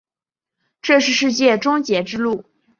[0.81, 2.43] 这是世界终结之路。